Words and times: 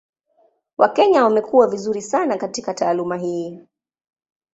Wakenya 0.77 1.23
wamekuwa 1.23 1.67
vizuri 1.67 2.01
sana 2.01 2.37
katika 2.37 2.73
taaluma 2.73 3.17
hii. 3.17 3.59